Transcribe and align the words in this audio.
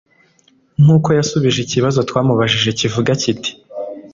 nk'uko 0.81 1.09
yasubije 1.17 1.59
ikibazo 1.63 1.99
twamubajije 2.09 2.69
kivuga 2.79 3.11
kiti 3.21 3.51